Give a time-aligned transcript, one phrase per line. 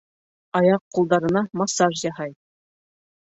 [0.59, 2.35] Аяҡ-ҡулдарына массаж яһай.